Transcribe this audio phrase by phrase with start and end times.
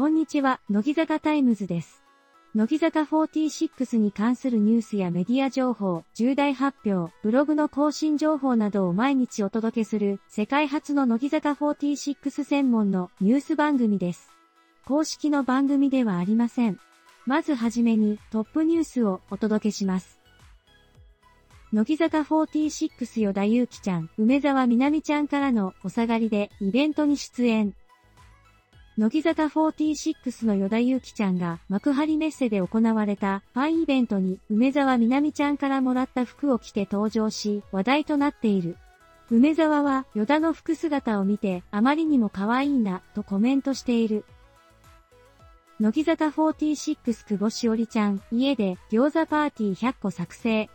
[0.00, 2.02] こんにちは、乃木坂タイムズです。
[2.54, 14.30] 乃木坂46に関するニュースやメディア情報、重大発表、ブログの更新情報などを毎日お届けする世界初の乃木坂46専門のニュース番組です。
[14.86, 16.80] 公式の番組ではありません。
[17.26, 20.18] まずはじめにトップニュースをお届けします。
[21.74, 27.74] 乃木坂46与田祐希ちゃん、梅澤美波ちゃんからのお下がりでイベントに出演。
[29.00, 38.76] 乃木坂46の与田祐希ちゃんが幕張メッセで行われたファンイベントに梅沢みなみちゃんからもらった服を着て登場し話題となっている。
[39.30, 44.26] 梅沢は与田の服姿を見てあまりにも可愛いなとコメントしている。
[45.80, 50.68] 乃木坂46久保しおりちゃん、家で餃子パーティー100個作成。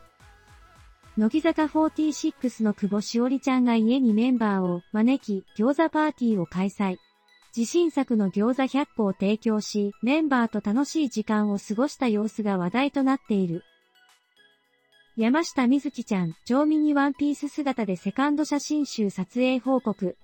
[1.16, 6.98] 乃木坂46の久保しおりちゃんが家にメンバーを招き餃子パーティーを開催。
[7.58, 13.64] 自信作の餃子100個を提供し、メンバーと楽しい時間を過ごした様子が話題となっている。
[15.16, 20.17] 山下美月ちゃん、超ミニワンピース姿でセカンド写真集撮影報告。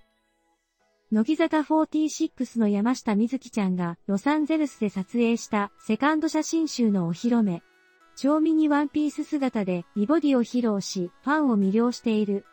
[1.13, 7.63] 乃木坂46の山下美月ちゃんがロサンゼルスで撮影したセカンド写真集のお披露目。
[8.17, 12.45] 超ミニワンピース姿で美ボディを披露し、ファンを魅了している。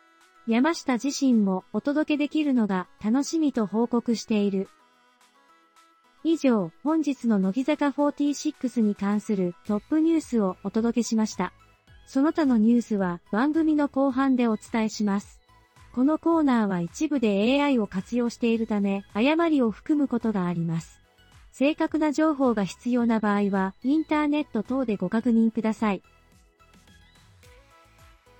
[0.49, 4.67] 山下自身もお届けできるのが楽しみと報告している。
[6.23, 11.53] 以上、本日の乃木坂46に関するトップニュースをお届けしました。
[12.07, 15.39] その他のニュースは番組の後半でお伝えします。
[15.93, 20.99] このコーナーは一部で AI を活用しているため、誤りを含むことがあります。
[21.51, 26.01] 正確な情報が必要な場合は、インターネット等でご確認ください。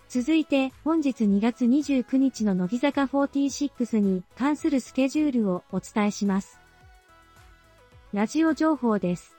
[0.10, 6.60] 続いて、本日2月29日の乃木坂46に関するスケジュールをお伝えします。
[8.12, 9.38] ラジオ情報です。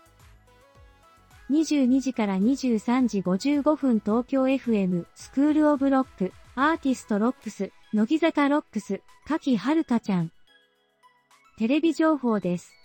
[1.51, 10.31] 22時から23時55分東京 FM SCHOOL OF LOCK ARTIST LOCKS 乃木坂 LOCKS 賀喜遥香ちゃん
[11.59, 12.80] テレビ情報です。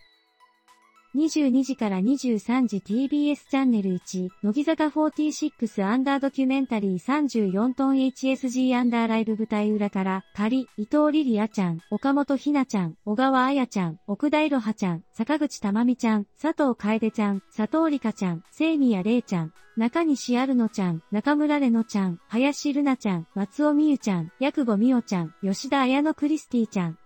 [1.16, 26.98] 22時から23時 TBS チャンネル1、乃木坂46アンダードキュメンタリー34トン HSG アンダーライブ舞台裏から、仮、伊藤理々杏ちゃん、岡本姫奈ちゃん、小川彩ちゃん、奥田いろはちゃん、阪口珠美ちゃん、佐藤楓ちゃん、佐藤里香ちゃん、聖宮玲ちゃん、中西あるのちゃん、中村れのちゃん、林るなちゃん、松尾美優ちゃん、薬母美代ちゃん、吉田彩乃クリスティちゃん。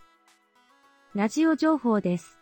[1.13, 2.38] ラジオ情報です。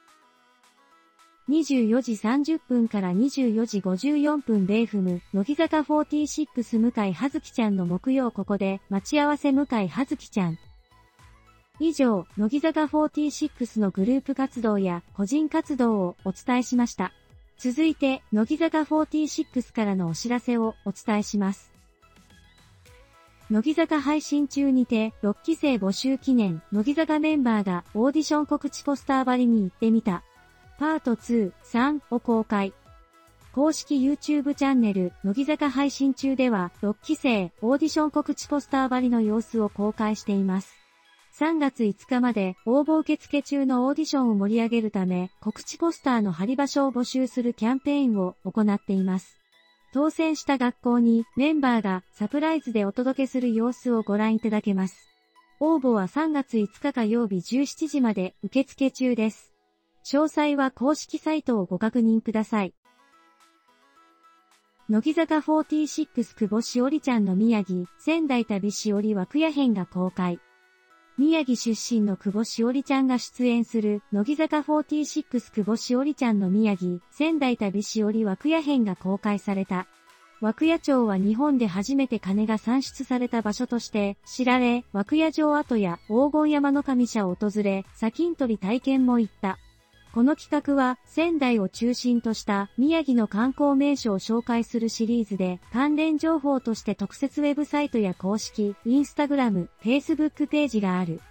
[1.50, 10.58] 24時30分から24時54分米踏乃木坂46向井葉月ちゃんの木曜ここで待ち合わせ向井葉月ちゃん。
[11.80, 17.14] 以上、乃木坂46のグループ活動や個人活動をお伝えしました。
[17.58, 21.72] 続いて、乃木坂46からのお知らせをお伝えします。
[23.50, 30.24] 乃木坂配信中にて、6期生募集記念、乃木坂メンバーがオーディション告知ポスター張りに行ってみた。
[30.80, 32.72] パート2、3を公開。
[33.52, 40.76] 公式 YouTube チャンネル、乃木坂配信中では、6期生、オーディション告知ポスター張りの様子を公開しています。
[41.40, 49.40] 3月5日まで応募受付中のオーディションを盛り上げるため、告知ポスターの貼り場所を募集するキャンペーンを行っています。
[49.94, 55.10] 当選した学校にメンバーがサプライズでお届けする様子をご覧いただけます。
[55.60, 59.57] 応募は3月5日火曜日17時まで受付中です。
[60.10, 62.74] 詳細は公式サイトをご確認ください。
[64.88, 70.40] 乃木坂46久保しおりちゃんの宮城、仙台旅しおり枠屋編が公開。
[71.18, 79.88] 宮城出身の久保しおりちゃんが出演する、乃木坂46久保しおりちゃんの宮城、仙台旅しおり枠屋編が公開された。
[80.40, 89.60] 枠屋町は日本で初めて金が産出された場所として知られ、枠屋城跡や黄金山の神社を訪れ、砂金取り体験も行った。
[90.18, 101.22] この企画は仙台を中心とした宮城の観光名所を紹介するシリーズで関連情報として特設ウェブサイトや公式、インスタグラム、フェイスブックページがある。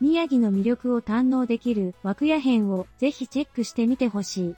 [0.00, 4.54] 宮城の魅力を堪能できる枠屋編をぜひチェックしてみてほしい。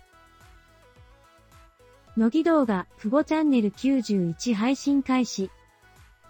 [2.16, 5.50] 乃木動画、久保チャンネル91配信開始。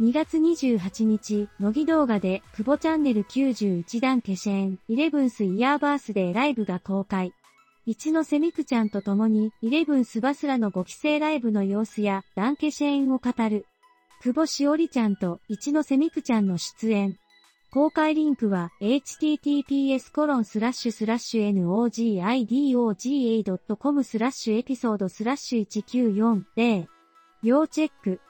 [0.00, 7.32] 2月28日、乃木動画で、久保チャンネル91段消し園、イレブンスイヤーバースデーライブが公開。
[7.86, 13.66] 一ノ瀬美久ちゃんと共に、イレブンスバスラの5期生ライブの様子や、ダンケシェーンを語る。
[14.22, 17.18] 久保しおりちゃんと一ノ瀬美久ちゃんの出演。
[17.70, 21.52] 公開リンクは https コロンスラッシュスラッシュ
[22.72, 26.86] nogidoga.com スラッシュエピソードスラッシュ1940
[27.42, 28.20] 要チェック。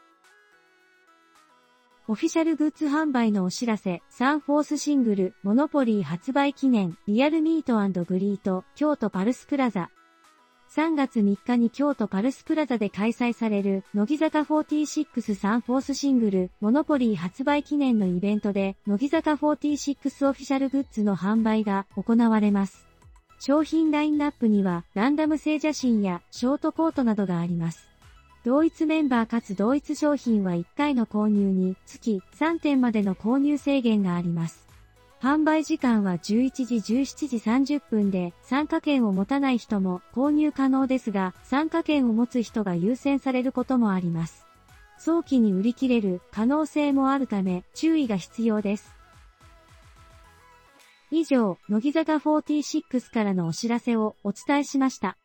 [2.07, 9.91] オフィシャルグッズ販売のお知らせ、サンフォースシングル、モノポリー発売記念、リアルミートグリート、京都パルスプラザ、
[10.77, 22.87] 3月3日に京都パルスプラザで開催される、乃木坂46サンフォースシングル、モノポリー発売記念のイベントで、乃木坂46オフィシャルグッズの販売が行われます。
[23.39, 27.94] 商品ラインナップには、ランダム製写真やショートコートなどがあります。
[28.45, 34.69] 同一メンバーかつ同一商品は1回の購入につき3点までの購入制限があります。
[35.19, 36.21] 販売時間は11
[36.67, 37.37] 時17時
[37.79, 44.47] 30分で、参加券を持たない人も購入可能ですが、参加券を持つ人が優先されることもあります。
[44.99, 48.95] 早期に売り切れる可能性もあるため、注意が必要です。
[51.11, 55.17] 以上、乃木坂46からのお知らせをお伝えしました。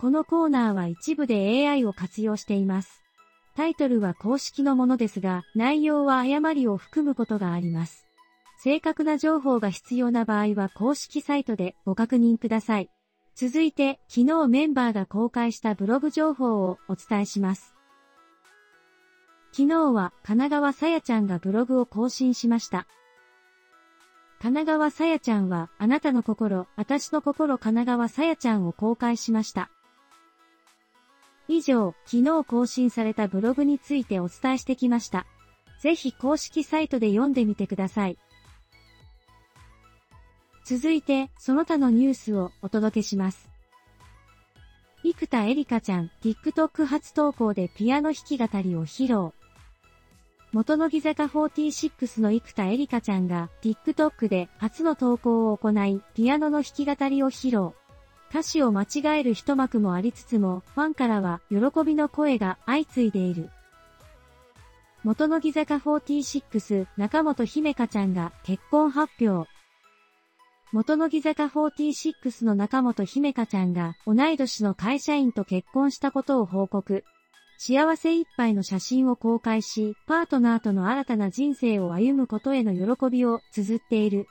[0.00, 3.02] このコーナーは一部で AI を活用しています。
[3.54, 8.06] タイトルは公式のものですが、内容は誤りを含むことがあります。
[8.62, 12.88] 正確な情報が必要な場合は公式サイトでご確認ください。
[13.34, 17.74] 続いて、昨日メンバーが公開したブログ情報をお伝えします。
[19.52, 22.86] 昨日は神奈川さやちゃんがブログを更新しました。
[24.40, 29.70] 神奈川さやちゃんは、あなたの心、私の心神奈川さやちゃんを公開しました。
[31.52, 35.26] 以上、昨日更新されたブログについてお伝えしてきました。
[35.80, 38.18] ぜひ公式サイトで読んでみてください。
[40.64, 43.50] 続いて、その他のニュースをお届けします。
[45.02, 49.32] 生田絵梨花ちゃん、TikTok 初投稿でピアノ弾き語りを披露。
[50.52, 57.79] 元乃木坂46の生田絵梨花ちゃんが TikTok で初の投稿を行い、ピアノの弾き語りを披露。
[58.30, 63.50] 歌詞を間違える一幕もありつつも、ファンからは喜びの声が相次いでいる。
[65.02, 69.50] 元乃木坂46中本姫香ちゃんが結婚発表。
[70.72, 77.02] 元乃木坂46の中本姫香ちゃんが同い年の会社員と結婚したことを報告。
[77.58, 84.28] 幸せいっぱいの写真を公開し、パートナーとの新たな人生を歩むことへの喜びを綴っている。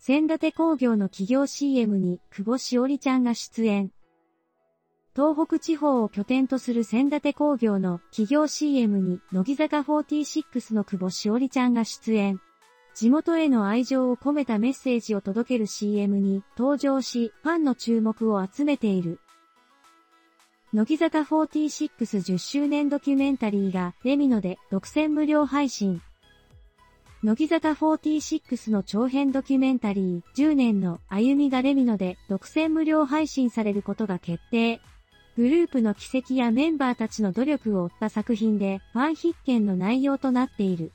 [0.00, 3.90] 千立工業の企業 CM に久保しおりちゃんが出演。
[5.14, 12.40] 東北地方を拠点とする千立工業の企業 CM に乃木坂46の久保しおりちゃんが出演。
[12.94, 19.18] 地元への愛情を込めたメッセージを届ける CM に登場し、ファンの注目を集めている。
[20.72, 26.00] 乃木坂4610周年ドキュメンタリーがレミノで独占無料配信。
[27.24, 34.80] 乃木坂46の長編ドキュメンタリー10年の歩みがレミノで独占無料配信されることが決定。
[35.36, 40.92] グループの奇跡やメンバーたちの努力を追った作品でファン必見の内容となっている。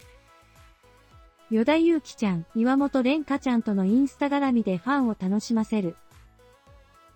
[1.51, 5.97] 与田祐希ちゃん、岩本蓮香ちゃんとのインスタ絡みでファンを楽しませる。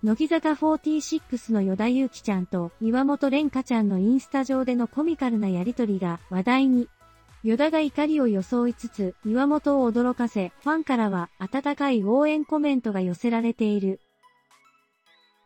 [0.03, 6.89] 乃木坂46の与田祐希ちゃんと岩本蓮香ちゃんのインスタ上でのコミカルなやりとりが話題に。
[7.47, 14.01] ヨダが怒りを装いつつ、岩本を驚かせ、ファンからは温かい応援コメントが寄せられている。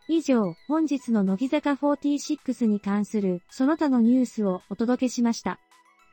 [0.08, 5.60] 以上、本日の乃木坂46に関するその他のニュースをお届けしました。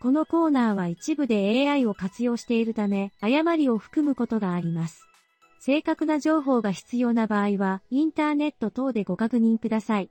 [0.03, 5.07] このコーナーは一部で AI を活用しているため、誤りを含むことがあります。
[5.59, 10.11] 正確な情報が必要な場合は、インターネット等でご確認ください。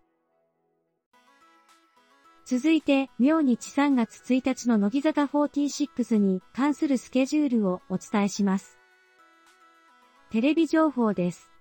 [2.50, 8.80] 続いて、明日3月1日の乃木坂46に関するスケジュールをお伝えします。
[10.30, 11.52] テレビ情報です。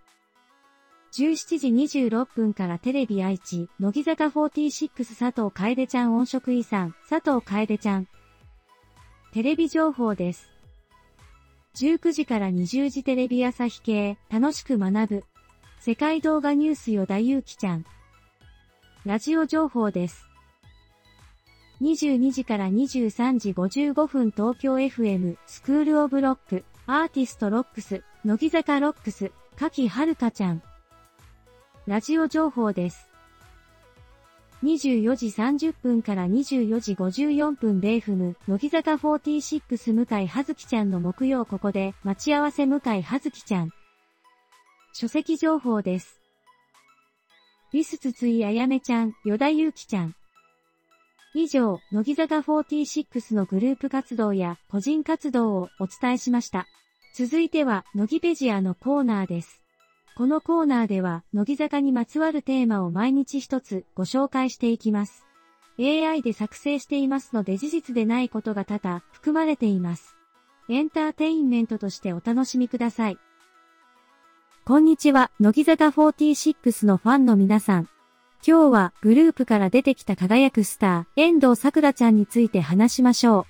[1.15, 1.69] 17時
[2.07, 8.07] 26分からテレビ愛知、乃木坂46佐藤楓ちゃん音色遺産、佐藤楓ちゃん。
[9.33, 10.53] テレビ情報です。
[11.81, 15.25] 19時から20時テレビ朝日系、楽しく学ぶ。
[15.81, 17.85] 世界動画ニュース与田祐希ちゃん。
[19.05, 20.26] ラジオ情報です。
[21.83, 30.63] 22時から23時55分東京 FM SCHOOL OF LOCK ARTIST LOCKS 乃木坂 LOCKS 賀喜遥香ちゃん
[31.87, 33.09] ラジオ情報です。
[34.65, 43.71] 24時30分から24時54分ベーフム、乃木坂46向井葉月ちゃんの木曜ここで、待ち合わせ向井葉月ちゃん。
[44.95, 46.21] 書籍情報です。
[47.73, 50.17] ビスツツイあやめちゃん、与田祐希ちゃん。
[51.39, 56.67] 以上、乃木坂46のグループ活動や個人活動をお伝えしました。
[57.15, 59.61] 続いては、乃木ペジアのコーナーです。
[60.17, 65.27] このコーナーでは、乃木坂にまつわるテーマを毎日一つご紹介していきます。
[65.79, 70.17] AI で作成していますので事実でないことが多々含まれています。
[70.71, 73.19] エンターテインメントとしてお楽しみください。
[74.65, 77.91] こんにちは、乃木坂46のファンの皆さん。
[78.47, 83.41] 今日はグループから出てきた輝くスター、遠藤桜ちゃんについて話しましょ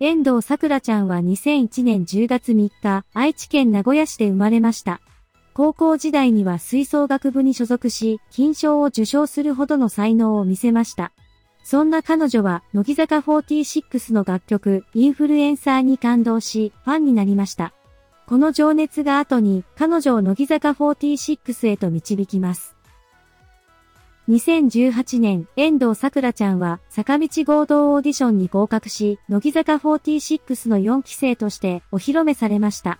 [0.00, 0.04] う。
[0.04, 5.00] 遠藤桜ちゃんは2001年10月3日、愛知県名古屋市で生まれました。
[5.54, 11.12] 高校時代には吹奏楽部に所属し、金賞を受賞するほどの才能を見せました。
[11.62, 17.72] そんな彼女は、乃木坂46の楽曲、インフルエンサーに感動し、ファンになりました。
[18.26, 22.75] この情熱が後に彼女を乃木坂46へと導きます。
[24.28, 32.98] 2018年、遠藤桜ちゃんは坂道合同オーディションに合格し、乃木坂46の4期生としてお披露目されました。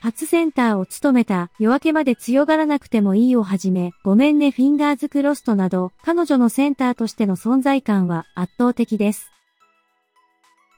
[0.00, 9.30] 初センターを務めた夜明けまで強がらなくてもいいをはじめ、ごめんねフィンガーズクロストなど、彼女のセンターとしての存在感は圧倒的です。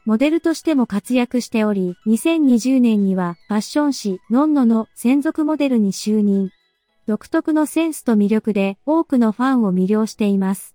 [0.04, 6.50] モデルとしても活躍しており、2020年にはファッション誌ノンノの専属モデルに就任。
[7.06, 10.74] 独特のセンスと魅力で多くのファンを魅了しています。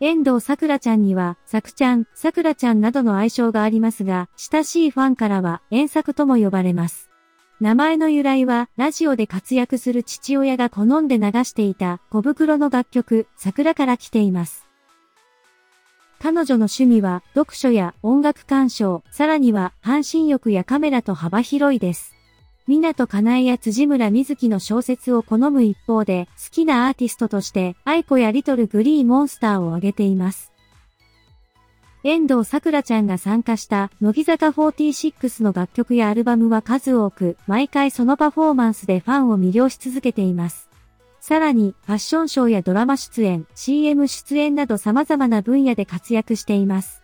[0.00, 7.10] 遠藤桜ちゃんには、さくちゃん、桜ちゃんなどの愛称がありますが、親しいファンからは、遠作とも呼ばれます。
[7.60, 14.66] 名前の由来は、ラジオで活躍する父親が好んで流していた小袋の楽曲、桜から来ています。
[16.18, 22.14] 彼女の趣味は読書や音楽鑑賞、さらには半身浴やカメラと幅広いです。
[22.70, 30.52] 港かなえや辻村瑞希の小説を好む一方で、好きなアーティストとして、愛子やリトルグリーモンスターを挙げています。
[32.02, 40.70] 遠藤桜ちゃんが参加した乃木坂46の楽曲やアルバムは数多く、毎回そのパフォーマンスでファンを魅了し続けています。
[41.20, 46.99] さらに、ファッションショーやドラマ出演、CM 出演など様々な分野で活躍しています。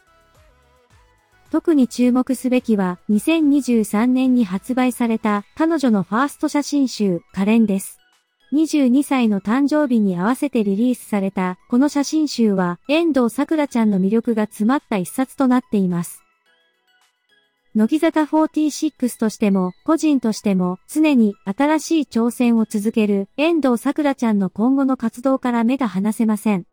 [1.50, 7.98] 特に注目すべきは、2023年に発売された彼女のファースト写真集、カレンです。
[8.52, 16.22] 22歳の誕生日に合わせてリリースされたこの写真集は遠藤桜ちゃんの魅力が詰まった一冊となっています。
[17.74, 26.64] 乃木坂46としても、個人としても、常に新しい挑戦を続ける遠藤桜ちゃんの今後の活動から目が離せません。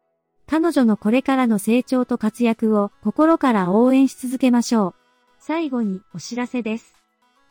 [0.45, 4.95] 彼女のこれからの成長と活躍を心から応援し続けましょう。
[5.39, 6.93] 最後にお知らせです。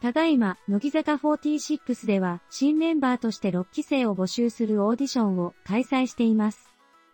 [0.01, 6.73] ただいま、乃木坂46では、新メンバーとして6期生を募集するオーディションを開催しています。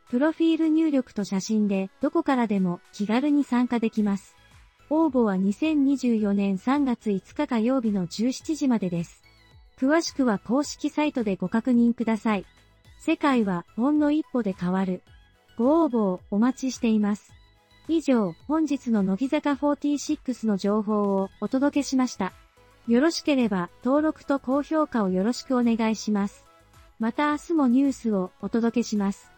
[0.09, 4.37] プロフィール入力と写真で、どこからでも気軽に参加できます。
[4.89, 9.23] 応募は2024年3月5日火曜日の17時までです。
[9.79, 12.47] 詳しくは公式サイトでご確認ください。
[12.99, 15.03] 世界はほんの一歩で変わる。
[15.59, 17.33] ご応募をお待ちしています。
[17.89, 22.33] 以上、本日の乃木坂46の情報をお届けしました。
[22.87, 26.45] よろしければ登録と高評価をよろしくお願いします。
[27.01, 29.33] また明日もニュースをお届けします。